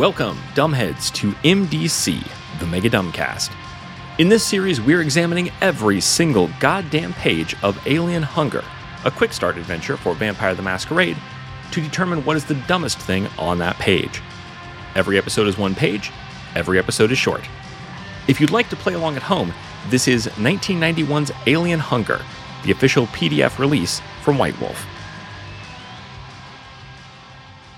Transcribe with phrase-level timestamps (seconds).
[0.00, 2.26] Welcome, dumbheads, to MDC,
[2.58, 3.52] the Mega Dumbcast.
[4.16, 8.64] In this series, we're examining every single goddamn page of Alien Hunger,
[9.04, 11.18] a quick start adventure for Vampire the Masquerade,
[11.72, 14.22] to determine what is the dumbest thing on that page.
[14.94, 16.10] Every episode is one page,
[16.54, 17.46] every episode is short.
[18.26, 19.52] If you'd like to play along at home,
[19.90, 22.22] this is 1991's Alien Hunger,
[22.64, 24.82] the official PDF release from White Wolf.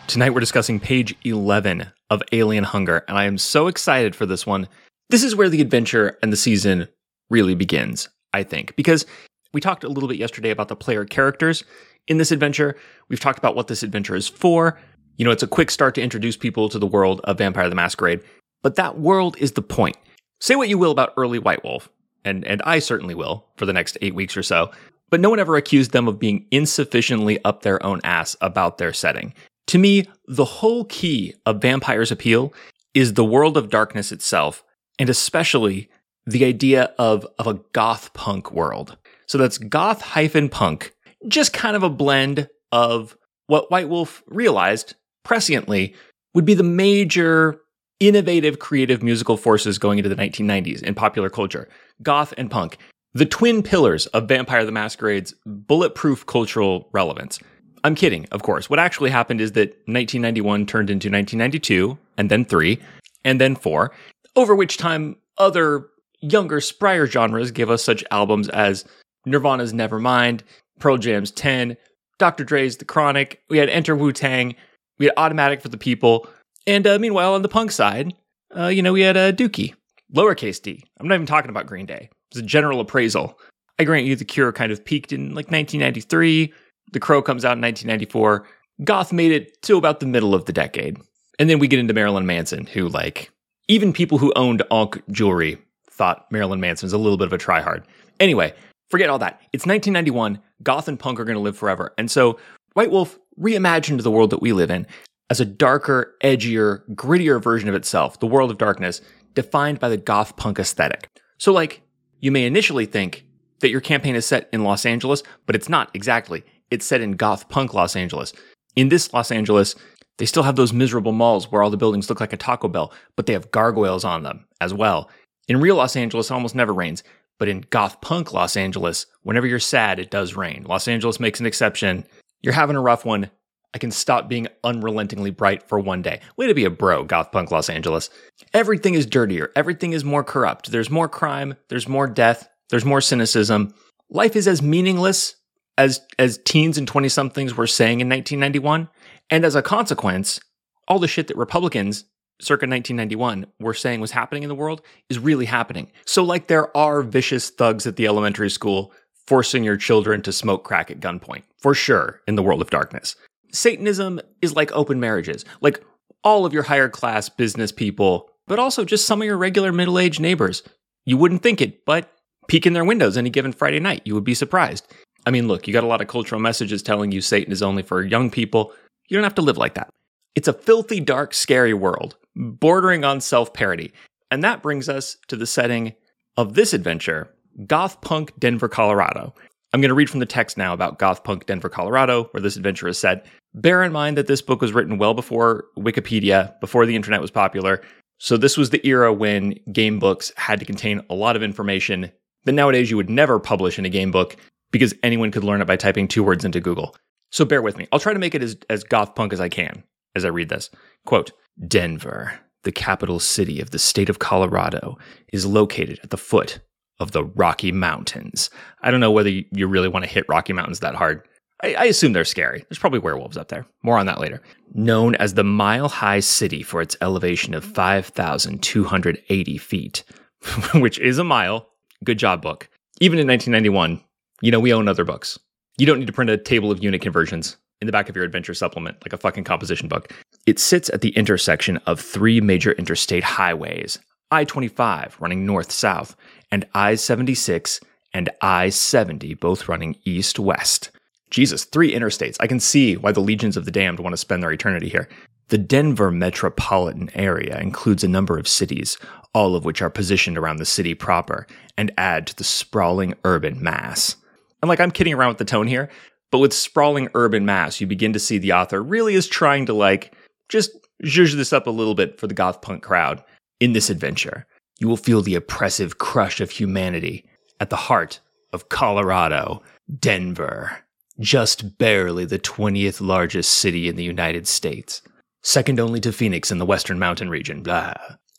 [0.06, 4.46] Tonight we're discussing page 11 of Alien Hunger, and I am so excited for this
[4.46, 4.68] one.
[5.08, 6.88] This is where the adventure and the season
[7.30, 9.06] really begins, I think, because
[9.54, 11.64] we talked a little bit yesterday about the player characters
[12.06, 12.76] in this adventure.
[13.08, 14.78] We've talked about what this adventure is for.
[15.16, 17.74] You know, it's a quick start to introduce people to the world of Vampire the
[17.74, 18.20] Masquerade,
[18.62, 19.96] but that world is the point.
[20.38, 21.88] Say what you will about early White Wolf,
[22.26, 24.70] and, and I certainly will for the next eight weeks or so,
[25.08, 28.92] but no one ever accused them of being insufficiently up their own ass about their
[28.92, 29.32] setting.
[29.72, 32.52] To me, the whole key of Vampire's appeal
[32.92, 34.62] is the world of darkness itself,
[34.98, 35.88] and especially
[36.26, 38.98] the idea of, of a goth punk world.
[39.24, 40.92] So that's goth hyphen punk,
[41.26, 45.94] just kind of a blend of what White Wolf realized presciently
[46.34, 47.58] would be the major
[47.98, 51.66] innovative creative musical forces going into the 1990s in popular culture
[52.02, 52.76] goth and punk.
[53.14, 57.38] The twin pillars of Vampire the Masquerade's bulletproof cultural relevance.
[57.84, 58.70] I'm kidding, of course.
[58.70, 62.78] What actually happened is that 1991 turned into 1992, and then 3,
[63.24, 63.92] and then 4,
[64.36, 65.88] over which time other
[66.20, 68.84] younger, sprier genres give us such albums as
[69.26, 70.42] Nirvana's Nevermind,
[70.78, 71.76] Pearl Jam's 10,
[72.18, 72.44] Dr.
[72.44, 74.54] Dre's The Chronic, we had Enter Wu Tang,
[74.98, 76.28] we had Automatic for the People,
[76.66, 78.14] and uh, meanwhile, on the punk side,
[78.56, 79.74] uh, you know, we had uh, Dookie,
[80.14, 80.84] lowercase d.
[80.98, 82.10] I'm not even talking about Green Day.
[82.30, 83.38] It's a general appraisal.
[83.78, 86.52] I grant you The Cure kind of peaked in like 1993.
[86.92, 88.46] The Crow comes out in 1994.
[88.84, 90.98] Goth made it to about the middle of the decade.
[91.38, 93.30] And then we get into Marilyn Manson, who, like,
[93.68, 95.58] even people who owned Ankh jewelry
[95.90, 97.84] thought Marilyn Manson was a little bit of a tryhard.
[98.20, 98.54] Anyway,
[98.90, 99.40] forget all that.
[99.52, 100.40] It's 1991.
[100.62, 101.94] Goth and punk are going to live forever.
[101.98, 102.38] And so
[102.74, 104.86] White Wolf reimagined the world that we live in
[105.30, 109.00] as a darker, edgier, grittier version of itself, the world of darkness,
[109.34, 111.08] defined by the goth punk aesthetic.
[111.38, 111.82] So, like,
[112.20, 113.24] you may initially think
[113.60, 116.44] that your campaign is set in Los Angeles, but it's not exactly.
[116.72, 118.32] It's set in goth punk Los Angeles.
[118.76, 119.74] In this Los Angeles,
[120.16, 122.94] they still have those miserable malls where all the buildings look like a Taco Bell,
[123.14, 125.10] but they have gargoyles on them as well.
[125.48, 127.02] In real Los Angeles, it almost never rains,
[127.38, 130.64] but in goth punk Los Angeles, whenever you're sad, it does rain.
[130.66, 132.06] Los Angeles makes an exception.
[132.40, 133.30] You're having a rough one.
[133.74, 136.20] I can stop being unrelentingly bright for one day.
[136.38, 138.08] Way to be a bro, goth punk Los Angeles.
[138.54, 139.52] Everything is dirtier.
[139.56, 140.70] Everything is more corrupt.
[140.70, 141.54] There's more crime.
[141.68, 142.48] There's more death.
[142.70, 143.74] There's more cynicism.
[144.08, 145.36] Life is as meaningless
[145.78, 148.88] as as teens and 20 somethings were saying in 1991.
[149.30, 150.40] And as a consequence,
[150.88, 152.04] all the shit that Republicans
[152.40, 155.90] circa 1991 were saying was happening in the world is really happening.
[156.04, 158.92] So like there are vicious thugs at the elementary school
[159.26, 161.44] forcing your children to smoke crack at gunpoint.
[161.58, 163.14] For sure in the world of darkness.
[163.52, 165.44] Satanism is like open marriages.
[165.60, 165.82] Like
[166.24, 170.20] all of your higher class business people, but also just some of your regular middle-aged
[170.20, 170.62] neighbors.
[171.04, 172.12] You wouldn't think it, but
[172.48, 174.02] peek in their windows any given Friday night.
[174.04, 174.86] You would be surprised.
[175.26, 177.82] I mean, look, you got a lot of cultural messages telling you Satan is only
[177.82, 178.72] for young people.
[179.08, 179.88] You don't have to live like that.
[180.34, 183.92] It's a filthy, dark, scary world, bordering on self parody.
[184.30, 185.94] And that brings us to the setting
[186.36, 187.30] of this adventure
[187.66, 189.34] Goth Punk, Denver, Colorado.
[189.72, 192.56] I'm going to read from the text now about Goth Punk, Denver, Colorado, where this
[192.56, 193.26] adventure is set.
[193.54, 197.30] Bear in mind that this book was written well before Wikipedia, before the internet was
[197.30, 197.82] popular.
[198.18, 202.10] So this was the era when game books had to contain a lot of information
[202.44, 204.36] that nowadays you would never publish in a game book
[204.72, 206.96] because anyone could learn it by typing two words into Google.
[207.30, 207.86] So bear with me.
[207.92, 209.84] I'll try to make it as, as goth punk as I can
[210.14, 210.70] as I read this.
[211.06, 211.32] Quote
[211.66, 214.98] Denver, the capital city of the state of Colorado,
[215.32, 216.60] is located at the foot
[217.00, 218.50] of the Rocky Mountains.
[218.82, 221.26] I don't know whether you really want to hit Rocky Mountains that hard.
[221.62, 222.64] I, I assume they're scary.
[222.68, 223.66] There's probably werewolves up there.
[223.82, 224.42] More on that later.
[224.74, 230.04] Known as the Mile High City for its elevation of 5,280 feet,
[230.74, 231.68] which is a mile.
[232.04, 232.68] Good job, book.
[233.00, 234.02] Even in 1991,
[234.42, 235.38] you know, we own other books.
[235.78, 238.24] You don't need to print a table of unit conversions in the back of your
[238.24, 240.12] adventure supplement, like a fucking composition book.
[240.46, 243.98] It sits at the intersection of three major interstate highways
[244.30, 246.16] I 25 running north south,
[246.50, 247.80] and I 76
[248.14, 250.90] and I 70 both running east west.
[251.30, 252.36] Jesus, three interstates.
[252.40, 255.08] I can see why the legions of the damned want to spend their eternity here.
[255.48, 258.96] The Denver metropolitan area includes a number of cities,
[259.34, 261.46] all of which are positioned around the city proper
[261.76, 264.16] and add to the sprawling urban mass.
[264.62, 265.90] And like, I'm kidding around with the tone here,
[266.30, 269.72] but with sprawling urban mass, you begin to see the author really is trying to
[269.72, 270.14] like
[270.48, 270.70] just
[271.04, 273.22] zhuzh this up a little bit for the goth punk crowd.
[273.60, 274.46] In this adventure,
[274.78, 277.24] you will feel the oppressive crush of humanity
[277.60, 278.20] at the heart
[278.52, 279.62] of Colorado,
[279.98, 280.78] Denver,
[281.20, 285.02] just barely the 20th largest city in the United States,
[285.42, 287.94] second only to Phoenix in the Western Mountain region, blah.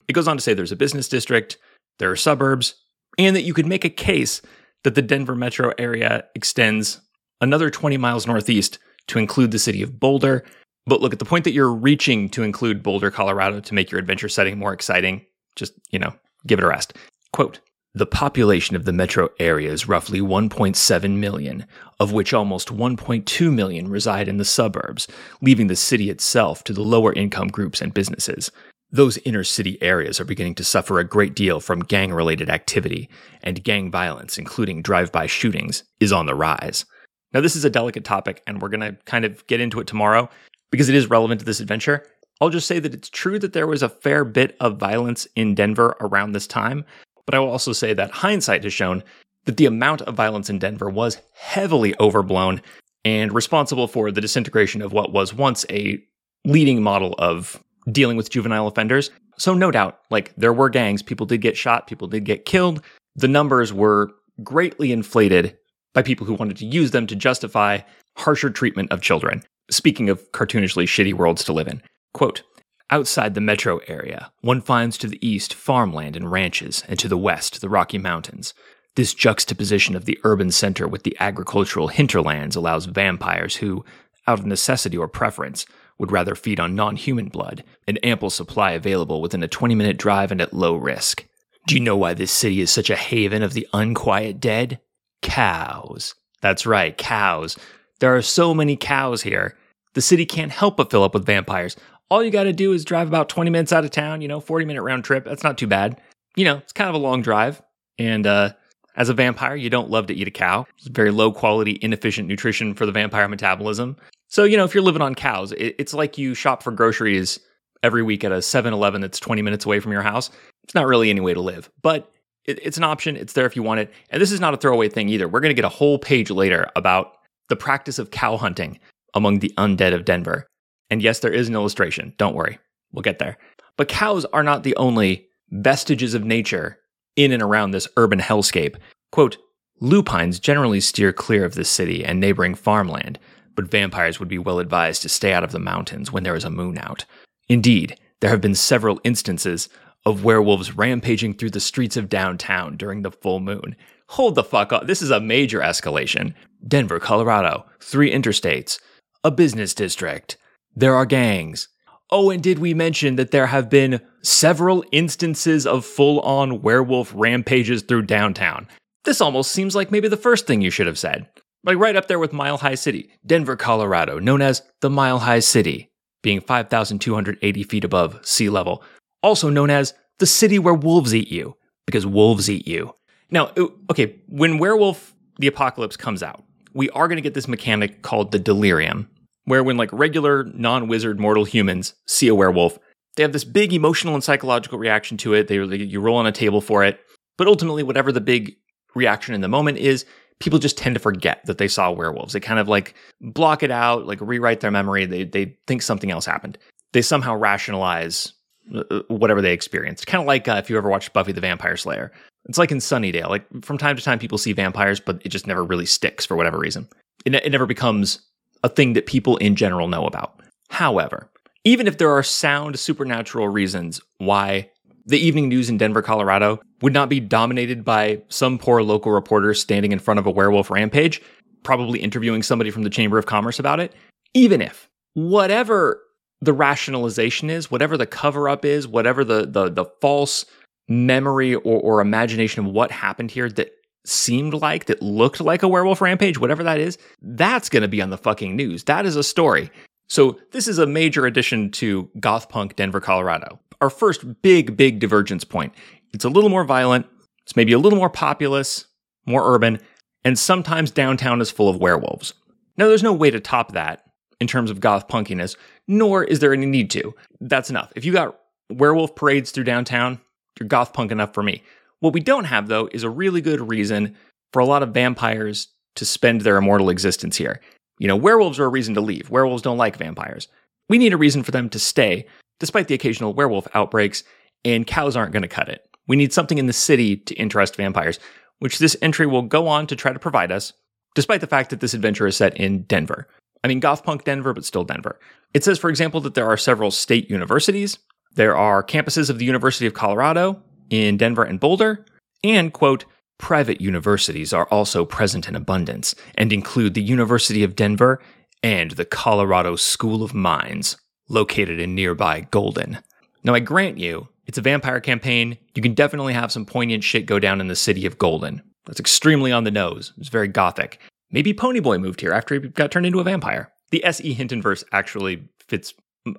[0.08, 1.58] It goes on to say there's a business district,
[2.00, 2.76] there are suburbs,
[3.18, 4.42] and that you could make a case
[4.84, 7.02] that the Denver metro area extends
[7.42, 10.44] another 20 miles northeast to include the city of Boulder.
[10.86, 14.00] But look, at the point that you're reaching to include Boulder, Colorado to make your
[14.00, 15.26] adventure setting more exciting,
[15.56, 16.14] just, you know,
[16.46, 16.94] give it a rest.
[17.32, 17.60] Quote,
[17.96, 21.68] the population of the metro area is roughly 1.7 million,
[22.00, 25.08] of which almost 1.2 million reside in the suburbs,
[25.42, 28.52] leaving the city itself to the lower income groups and businesses.
[28.94, 33.10] Those inner city areas are beginning to suffer a great deal from gang related activity,
[33.42, 36.86] and gang violence, including drive by shootings, is on the rise.
[37.34, 39.88] Now, this is a delicate topic, and we're going to kind of get into it
[39.88, 40.30] tomorrow
[40.70, 42.06] because it is relevant to this adventure.
[42.40, 45.56] I'll just say that it's true that there was a fair bit of violence in
[45.56, 46.86] Denver around this time,
[47.26, 49.02] but I will also say that hindsight has shown
[49.46, 52.62] that the amount of violence in Denver was heavily overblown
[53.04, 55.98] and responsible for the disintegration of what was once a
[56.46, 57.60] leading model of
[57.92, 59.12] dealing with juvenile offenders.
[59.38, 62.82] So, no doubt, like there were gangs, people did get shot, people did get killed.
[63.16, 64.12] The numbers were
[64.44, 65.58] greatly inflated
[65.94, 67.80] by people who wanted to use them to justify
[68.18, 69.44] harsher treatment of children.
[69.72, 71.82] Speaking of cartoonishly shitty worlds to live in,
[72.14, 72.44] quote,
[72.90, 77.18] Outside the metro area, one finds to the east farmland and ranches, and to the
[77.18, 78.54] west the Rocky Mountains.
[78.96, 83.84] This juxtaposition of the urban center with the agricultural hinterlands allows vampires who,
[84.28, 85.66] out of necessity or preference,
[85.98, 89.98] would rather feed on non human blood, an ample supply available within a 20 minute
[89.98, 91.26] drive and at low risk.
[91.68, 94.80] Do you know why this city is such a haven of the unquiet dead?
[95.22, 96.16] Cows.
[96.42, 97.58] That's right, cows.
[98.00, 99.58] There are so many cows here.
[99.94, 101.78] The city can't help but fill up with vampires,
[102.14, 104.40] all you got to do is drive about 20 minutes out of town, you know,
[104.40, 105.26] 40 minute round trip.
[105.26, 106.00] That's not too bad.
[106.36, 107.60] You know, it's kind of a long drive.
[107.98, 108.54] And uh,
[108.96, 110.68] as a vampire, you don't love to eat a cow.
[110.78, 113.98] It's very low quality, inefficient nutrition for the vampire metabolism.
[114.34, 117.40] So, you know, if you're living on cows, it, it's like you shop for groceries
[117.84, 120.32] every week at a 7 Eleven that's 20 minutes away from your house.
[120.64, 122.12] It's not really any way to live, but
[122.46, 123.16] it, it's an option.
[123.16, 123.94] It's there if you want it.
[124.10, 125.28] And this is not a throwaway thing either.
[125.28, 127.14] We're going to get a whole page later about
[127.50, 128.80] the practice of cow hunting
[129.14, 130.48] among the undead of Denver.
[130.90, 132.16] And yes, there is an illustration.
[132.18, 132.58] Don't worry,
[132.92, 133.38] we'll get there.
[133.78, 136.80] But cows are not the only vestiges of nature
[137.16, 138.78] in and around this urban hellscape.
[139.12, 139.38] Quote,
[139.80, 143.20] Lupines generally steer clear of this city and neighboring farmland,
[143.56, 146.44] but vampires would be well advised to stay out of the mountains when there is
[146.44, 147.06] a moon out.
[147.50, 149.70] Indeed, there have been several instances
[150.06, 153.76] of werewolves rampaging through the streets of downtown during the full moon.
[154.10, 154.88] Hold the fuck up.
[154.88, 156.34] This is a major escalation.
[156.68, 158.80] Denver, Colorado, three interstates,
[159.24, 160.38] a business district,
[160.76, 161.68] there are gangs.
[162.10, 167.12] Oh, and did we mention that there have been several instances of full on werewolf
[167.16, 168.68] rampages through downtown?
[169.04, 171.28] This almost seems like maybe the first thing you should have said.
[171.66, 175.40] Like right up there with Mile High City, Denver, Colorado, known as the Mile High
[175.40, 175.90] City,
[176.22, 178.84] being 5,280 feet above sea level,
[179.22, 181.56] also known as the city where wolves eat you,
[181.86, 182.94] because wolves eat you.
[183.30, 183.52] Now,
[183.90, 186.44] okay, when Werewolf the Apocalypse comes out,
[186.74, 189.10] we are going to get this mechanic called the delirium,
[189.46, 192.78] where when like regular non-wizard mortal humans see a werewolf,
[193.16, 195.48] they have this big emotional and psychological reaction to it.
[195.48, 197.00] They you roll on a table for it,
[197.38, 198.58] but ultimately, whatever the big
[198.96, 200.06] reaction in the moment is,
[200.40, 202.34] people just tend to forget that they saw werewolves.
[202.34, 205.06] They kind of like block it out, like rewrite their memory.
[205.06, 206.58] They they think something else happened.
[206.94, 208.34] They somehow rationalize
[208.74, 210.08] uh, uh, whatever they experienced.
[210.08, 212.12] Kind of like uh, if you ever watched Buffy the Vampire Slayer.
[212.46, 213.30] It's like in Sunnydale.
[213.30, 216.36] Like from time to time, people see vampires, but it just never really sticks for
[216.36, 216.88] whatever reason.
[217.26, 218.20] It, it never becomes
[218.64, 220.42] a thing that people in general know about.
[220.70, 221.30] However,
[221.64, 224.70] even if there are sound supernatural reasons why
[225.06, 229.54] the evening news in Denver, Colorado would not be dominated by some poor local reporter
[229.54, 231.22] standing in front of a werewolf rampage,
[231.64, 233.94] probably interviewing somebody from the Chamber of Commerce about it,
[234.34, 236.02] even if whatever
[236.42, 240.46] the rationalization is, whatever the cover up is, whatever the, the, the false
[240.88, 243.72] memory or, or imagination of what happened here that
[244.06, 248.02] seemed like, that looked like a werewolf rampage, whatever that is, that's going to be
[248.02, 248.84] on the fucking news.
[248.84, 249.72] That is a story.
[250.10, 253.60] So, this is a major addition to goth punk Denver, Colorado.
[253.82, 255.74] Our first big, big divergence point.
[256.14, 257.06] It's a little more violent,
[257.44, 258.86] it's maybe a little more populous,
[259.26, 259.80] more urban,
[260.24, 262.34] and sometimes downtown is full of werewolves.
[262.78, 264.04] Now, there's no way to top that
[264.40, 265.56] in terms of goth punkiness,
[265.88, 267.14] nor is there any need to.
[267.40, 267.92] That's enough.
[267.96, 268.38] If you got
[268.72, 270.20] werewolf parades through downtown,
[270.60, 271.64] you're goth punk enough for me.
[272.00, 274.16] What we don't have, though, is a really good reason
[274.52, 277.60] for a lot of vampires to spend their immortal existence here.
[278.00, 279.30] You know, werewolves are a reason to leave.
[279.30, 280.48] Werewolves don't like vampires.
[280.90, 282.26] we need a reason for them to stay,
[282.64, 284.24] despite the occasional werewolf outbreaks,
[284.64, 285.86] and cows aren't going to cut it.
[286.08, 288.22] We need something in the city to interest vampires,
[288.60, 290.72] which this entry will go on to try to provide us,
[291.14, 293.28] despite the fact that this adventure is set in Denver.
[293.66, 295.20] I mean, goth punk Denver, but still Denver.
[295.54, 298.00] It says, for example, that there are several state universities.
[298.36, 302.06] There are campuses of the University of Colorado in Denver and Boulder,
[302.46, 303.04] and, quote,
[303.40, 308.22] private universities are also present in abundance and include the University of Denver
[308.64, 310.96] and the Colorado School of Mines,
[311.34, 313.00] located in nearby Golden.
[313.44, 315.58] Now, I grant you, it's a vampire campaign.
[315.76, 318.62] You can definitely have some poignant shit go down in the city of Golden.
[318.86, 320.14] That's extremely on the nose.
[320.18, 321.00] It's very gothic.
[321.32, 323.72] Maybe Ponyboy moved here after he got turned into a vampire.
[323.92, 324.34] The S.E.
[324.34, 325.94] Hinton verse actually fits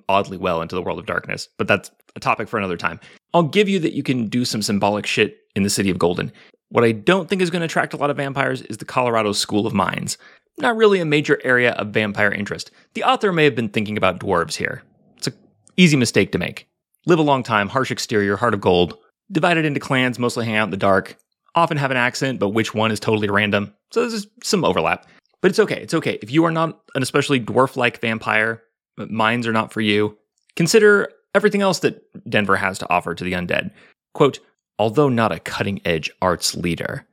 [0.09, 2.99] oddly well into the world of darkness, but that's a topic for another time.
[3.33, 6.31] I'll give you that you can do some symbolic shit in the city of Golden.
[6.69, 9.31] What I don't think is going to attract a lot of vampires is the Colorado
[9.31, 10.17] School of Mines.
[10.57, 12.71] Not really a major area of vampire interest.
[12.93, 14.83] The author may have been thinking about dwarves here.
[15.17, 15.33] It's an
[15.75, 16.67] easy mistake to make.
[17.05, 18.97] Live a long time, harsh exterior, heart of gold,
[19.31, 21.17] divided into clans, mostly hang out in the dark,
[21.55, 23.73] often have an accent, but which one is totally random.
[23.91, 25.07] So there's some overlap.
[25.41, 25.81] But it's okay.
[25.81, 26.17] It's okay.
[26.21, 28.63] If you are not an especially dwarf like vampire,
[28.97, 30.17] mines are not for you,
[30.55, 33.71] consider everything else that Denver has to offer to the undead.
[34.13, 34.39] Quote,
[34.79, 37.05] although not a cutting edge arts leader.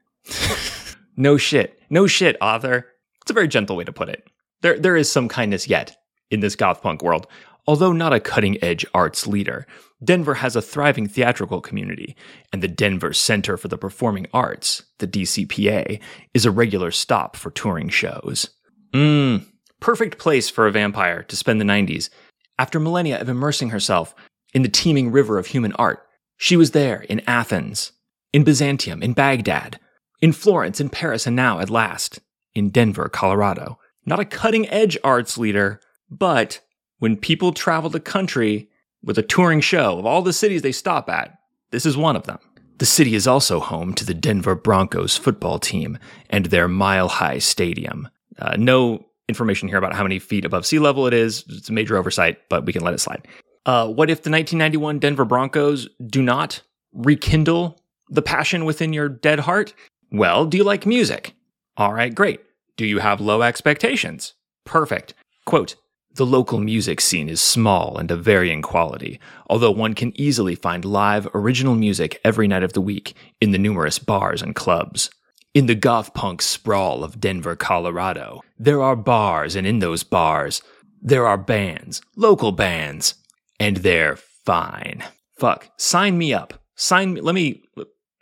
[1.16, 1.78] no shit.
[1.90, 2.86] No shit, author.
[3.22, 4.28] It's a very gentle way to put it.
[4.60, 5.96] There, there is some kindness yet
[6.30, 7.26] in this goth punk world.
[7.66, 9.66] Although not a cutting edge arts leader,
[10.02, 12.16] Denver has a thriving theatrical community,
[12.52, 16.00] and the Denver Center for the Performing Arts, the DCPA,
[16.34, 18.50] is a regular stop for touring shows.
[18.92, 19.46] Mmm,
[19.78, 22.10] perfect place for a vampire to spend the 90s.
[22.58, 24.12] After millennia of immersing herself
[24.52, 26.04] in the teeming river of human art,
[26.36, 27.92] she was there in Athens,
[28.32, 29.78] in Byzantium, in Baghdad,
[30.20, 32.18] in Florence, in Paris, and now, at last,
[32.54, 33.78] in Denver, Colorado.
[34.04, 35.80] Not a cutting edge arts leader,
[36.10, 36.60] but
[36.98, 38.68] when people travel the country
[39.02, 41.38] with a touring show of all the cities they stop at,
[41.70, 42.38] this is one of them.
[42.78, 45.98] The city is also home to the Denver Broncos football team
[46.30, 48.08] and their mile high stadium.
[48.38, 51.44] Uh, no information here about how many feet above sea level it is.
[51.48, 53.26] It's a major oversight, but we can let it slide.
[53.64, 59.40] Uh, what if the 1991 Denver Broncos do not rekindle the passion within your dead
[59.40, 59.72] heart?
[60.10, 61.34] Well, do you like music?
[61.76, 62.40] All right, great.
[62.76, 64.34] Do you have low expectations?
[64.64, 65.14] Perfect.
[65.46, 65.76] Quote,
[66.14, 70.84] the local music scene is small and of varying quality, although one can easily find
[70.84, 75.08] live, original music every night of the week in the numerous bars and clubs.
[75.54, 80.60] In the goth punk sprawl of Denver, Colorado, there are bars, and in those bars,
[81.00, 83.14] there are bands, local bands,
[83.58, 85.02] and they're fine.
[85.38, 86.54] Fuck, sign me up.
[86.76, 87.20] Sign me.
[87.20, 87.62] Let me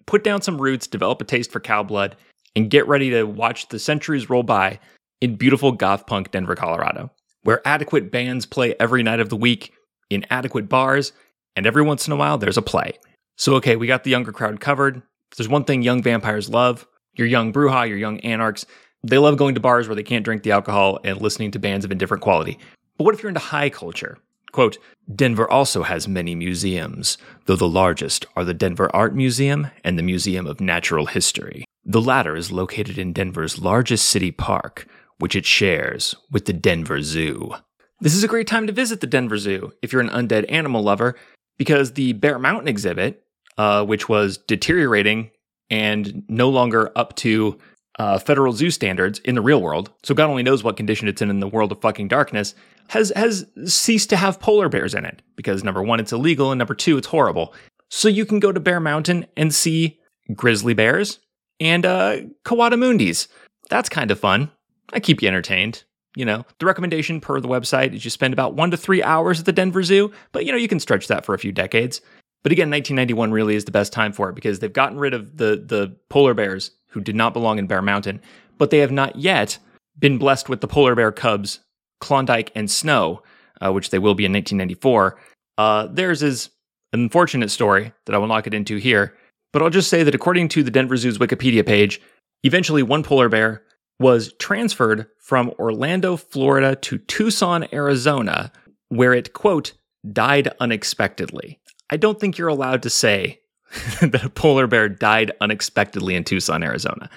[0.06, 2.16] put down some roots, develop a taste for cow blood,
[2.56, 4.78] and get ready to watch the centuries roll by
[5.20, 7.10] in beautiful goth punk Denver, Colorado,
[7.42, 9.72] where adequate bands play every night of the week
[10.08, 11.12] in adequate bars,
[11.56, 12.98] and every once in a while there's a play.
[13.36, 15.02] So, okay, we got the younger crowd covered.
[15.36, 18.66] There's one thing young vampires love, your young Brujah, your young anarchs,
[19.02, 21.84] they love going to bars where they can't drink the alcohol and listening to bands
[21.84, 22.58] of indifferent quality.
[22.98, 24.18] But what if you're into high culture?
[24.52, 24.78] Quote,
[25.14, 27.16] Denver also has many museums,
[27.46, 31.64] though the largest are the Denver Art Museum and the Museum of Natural History.
[31.84, 34.86] The latter is located in Denver's largest city park,
[35.18, 37.54] which it shares with the Denver Zoo.
[38.00, 40.82] This is a great time to visit the Denver Zoo if you're an undead animal
[40.82, 41.16] lover,
[41.58, 43.22] because the Bear Mountain exhibit,
[43.58, 45.30] uh, which was deteriorating
[45.70, 47.58] and no longer up to
[47.98, 51.20] uh, federal zoo standards in the real world, so God only knows what condition it's
[51.20, 52.54] in in the world of fucking darkness,
[52.88, 56.58] has has ceased to have polar bears in it because number one, it's illegal, and
[56.58, 57.54] number two, it's horrible.
[57.88, 59.98] So you can go to Bear Mountain and see
[60.34, 61.18] grizzly bears
[61.60, 63.28] and uh, coatimundis.
[63.68, 64.50] That's kind of fun.
[64.92, 65.84] I keep you entertained.
[66.16, 69.38] You know, the recommendation per the website is you spend about one to three hours
[69.38, 72.00] at the Denver Zoo, but you know, you can stretch that for a few decades.
[72.42, 75.36] But again, 1991 really is the best time for it because they've gotten rid of
[75.36, 78.20] the the polar bears who did not belong in Bear Mountain,
[78.58, 79.58] but they have not yet
[79.98, 81.60] been blessed with the polar bear cubs,
[82.00, 83.22] Klondike and Snow,
[83.60, 85.20] uh, which they will be in 1994.
[85.58, 86.50] Uh, theirs is
[86.92, 89.14] an unfortunate story that I will not get into here,
[89.52, 92.00] but I'll just say that according to the Denver Zoo's Wikipedia page,
[92.42, 93.62] eventually one polar bear
[93.98, 98.50] was transferred from Orlando, Florida to Tucson, Arizona,
[98.88, 99.72] where it, quote,
[100.10, 101.60] died unexpectedly.
[101.90, 103.40] I don't think you're allowed to say
[104.00, 107.10] that a polar bear died unexpectedly in Tucson, Arizona.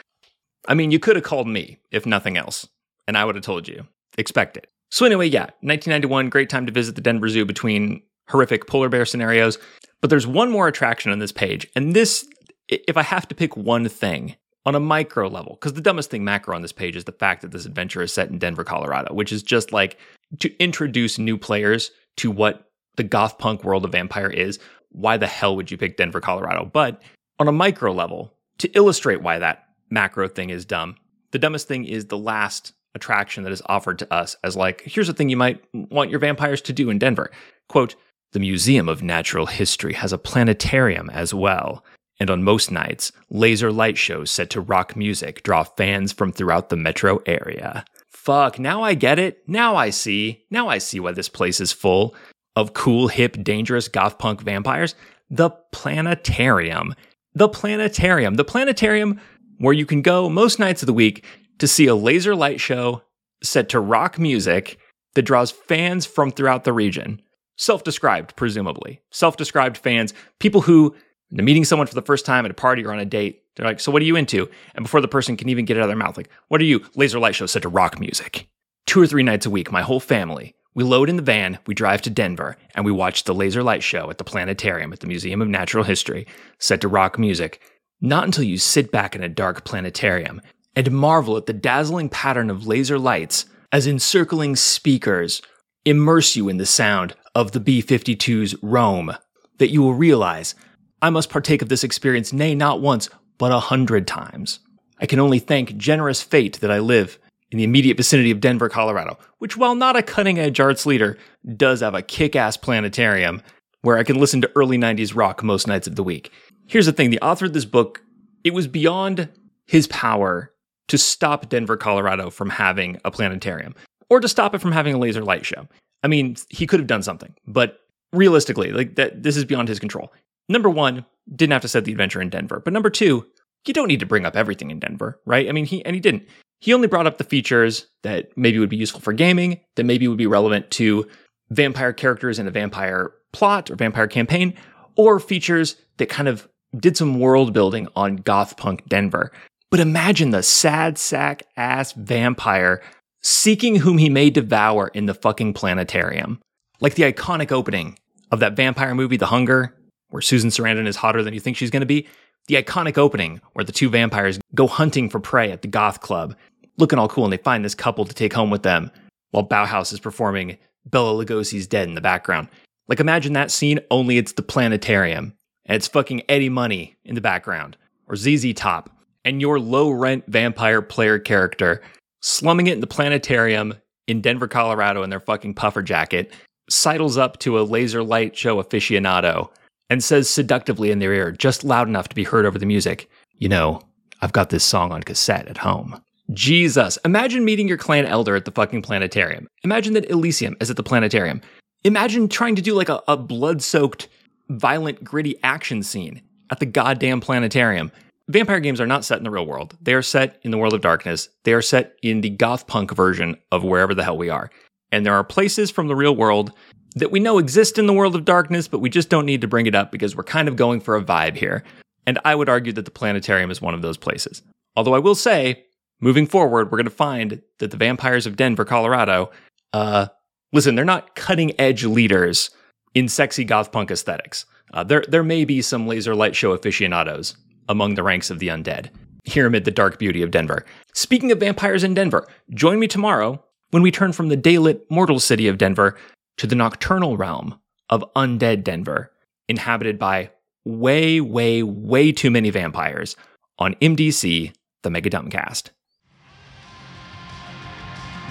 [0.68, 2.68] I mean, you could have called me, if nothing else,
[3.08, 3.88] and I would have told you.
[4.18, 4.68] Expect it.
[4.92, 9.06] So, anyway, yeah, 1991, great time to visit the Denver Zoo between horrific polar bear
[9.06, 9.58] scenarios.
[10.02, 12.28] But there's one more attraction on this page, and this,
[12.68, 16.24] if I have to pick one thing, on a micro level, because the dumbest thing
[16.24, 19.14] macro on this page is the fact that this adventure is set in Denver, Colorado,
[19.14, 19.98] which is just like
[20.40, 24.60] to introduce new players to what the goth punk world of vampire is.
[24.90, 26.66] Why the hell would you pick Denver, Colorado?
[26.66, 27.02] But
[27.40, 30.96] on a micro level, to illustrate why that macro thing is dumb,
[31.32, 35.10] the dumbest thing is the last attraction that is offered to us as like, here's
[35.10, 37.32] a thing you might want your vampires to do in Denver.
[37.68, 37.96] Quote,
[38.34, 41.84] the Museum of Natural History has a planetarium as well.
[42.20, 46.70] And on most nights, laser light shows set to rock music draw fans from throughout
[46.70, 47.86] the metro area.
[48.10, 49.48] Fuck, now I get it.
[49.48, 50.46] Now I see.
[50.50, 52.16] Now I see why this place is full
[52.56, 54.96] of cool, hip, dangerous goth punk vampires.
[55.30, 56.96] The planetarium.
[57.34, 58.36] The planetarium.
[58.36, 59.20] The planetarium
[59.58, 61.26] where you can go most nights of the week
[61.60, 63.04] to see a laser light show
[63.44, 64.78] set to rock music
[65.16, 67.22] that draws fans from throughout the region.
[67.56, 69.02] Self described, presumably.
[69.12, 70.96] Self described fans, people who
[71.42, 73.44] meeting someone for the first time at a party or on a date.
[73.56, 74.50] They're like, So what are you into?
[74.76, 76.66] And before the person can even get it out of their mouth, like, What are
[76.66, 76.86] you?
[76.96, 78.48] Laser light show set to rock music.
[78.86, 81.74] Two or three nights a week, my whole family, we load in the van, we
[81.74, 85.08] drive to Denver, and we watch the laser light show at the planetarium at the
[85.08, 86.28] Museum of Natural History,
[86.60, 87.62] set to rock music.
[88.02, 90.42] Not until you sit back in a dark planetarium
[90.76, 95.42] and marvel at the dazzling pattern of laser lights as encircling speakers
[95.86, 99.14] immerse you in the sound of the B 52's Roam,
[99.58, 100.56] that you will realize
[101.02, 104.60] I must partake of this experience, nay, not once, but a hundred times.
[105.00, 107.20] I can only thank generous fate that I live
[107.52, 111.18] in the immediate vicinity of Denver, Colorado, which, while not a cutting edge arts leader,
[111.56, 113.42] does have a kick ass planetarium
[113.82, 116.32] where I can listen to early 90s rock most nights of the week.
[116.68, 118.02] Here's the thing the author of this book,
[118.44, 119.30] it was beyond
[119.68, 120.52] his power
[120.88, 123.76] to stop Denver, Colorado from having a planetarium
[124.10, 125.68] or to stop it from having a laser light show.
[126.04, 127.80] I mean, he could have done something, but
[128.12, 130.14] realistically, like that this is beyond his control.
[130.50, 131.06] Number 1,
[131.36, 132.62] didn't have to set the adventure in Denver.
[132.64, 133.26] But number 2,
[133.66, 135.48] you don't need to bring up everything in Denver, right?
[135.48, 136.24] I mean, he and he didn't.
[136.60, 140.08] He only brought up the features that maybe would be useful for gaming, that maybe
[140.08, 141.08] would be relevant to
[141.50, 144.54] vampire characters in a vampire plot or vampire campaign,
[144.96, 149.32] or features that kind of did some world building on goth punk Denver.
[149.72, 152.82] But imagine the sad sack ass vampire
[153.24, 156.40] seeking whom he may devour in the fucking planetarium.
[156.82, 157.98] Like the iconic opening
[158.32, 159.74] of that vampire movie, The Hunger,
[160.10, 162.08] where Susan Sarandon is hotter than you think she's going to be.
[162.48, 166.36] The iconic opening where the two vampires go hunting for prey at the goth club,
[166.78, 168.92] looking all cool, and they find this couple to take home with them
[169.32, 172.50] while Bauhaus is performing Bela Lugosi's Dead in the background.
[172.90, 175.34] Like imagine that scene, only it's the planetarium,
[175.66, 178.90] and it's fucking Eddie Money in the background, or ZZ Top,
[179.24, 181.82] and your low rent vampire player character
[182.24, 183.76] slumming it in the planetarium
[184.08, 186.34] in Denver, Colorado in their fucking puffer jacket,
[186.70, 189.50] sidles up to a laser light show aficionado
[189.90, 193.10] and says seductively in their ear, just loud enough to be heard over the music,
[193.36, 193.82] You know,
[194.22, 196.02] I've got this song on cassette at home.
[196.32, 196.98] Jesus.
[197.04, 199.48] Imagine meeting your clan elder at the fucking planetarium.
[199.64, 201.42] Imagine that Elysium is at the planetarium.
[201.84, 204.08] Imagine trying to do like a, a blood soaked,
[204.50, 207.92] violent, gritty action scene at the goddamn planetarium.
[208.30, 209.78] Vampire games are not set in the real world.
[209.82, 211.28] They are set in the world of darkness.
[211.44, 214.50] They are set in the goth punk version of wherever the hell we are.
[214.92, 216.54] And there are places from the real world
[216.96, 219.48] that we know exist in the world of darkness, but we just don't need to
[219.48, 221.64] bring it up because we're kind of going for a vibe here.
[222.06, 224.42] And I would argue that the planetarium is one of those places.
[224.78, 225.66] Although I will say,
[226.00, 229.32] moving forward, we're going to find that the vampires of Denver, Colorado,
[229.74, 230.08] uh,
[230.54, 232.52] listen, they're not cutting edge leaders
[232.94, 234.46] in sexy goth punk aesthetics.
[234.74, 237.36] Uh, there, there may be some laser light show aficionados
[237.70, 238.90] among the ranks of the undead
[239.24, 240.66] here amid the dark beauty of Denver.
[240.94, 245.20] Speaking of vampires in Denver, join me tomorrow when we turn from the daylit mortal
[245.20, 245.98] city of Denver
[246.38, 249.12] to the nocturnal realm of undead Denver,
[249.48, 250.32] inhabited by
[250.66, 253.16] way, way, way too many vampires
[253.60, 255.70] on MDC, the Mega Dumbcast.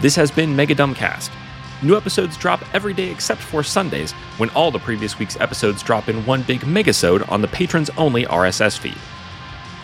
[0.00, 1.30] This has been Mega Dumbcast.
[1.82, 6.08] New episodes drop every day except for Sundays, when all the previous week's episodes drop
[6.08, 8.96] in one big megasode on the patrons only RSS feed.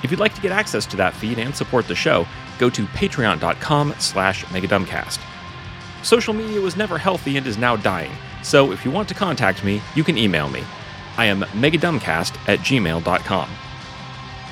[0.03, 2.27] If you'd like to get access to that feed and support the show,
[2.59, 5.19] go to patreon.com slash megadumbcast.
[6.03, 9.65] Social media was never healthy and is now dying, so if you want to contact
[9.65, 10.63] me, you can email me.
[11.17, 13.51] I am megadumbcast at gmail.com.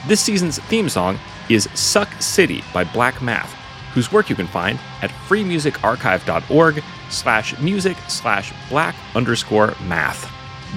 [0.09, 3.53] This season's theme song is Suck City by Black Math,
[3.93, 10.31] whose work you can find at freemusicarchive.org slash music slash black underscore math.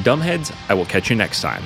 [0.04, 1.64] Dumbheads, I will catch you next time.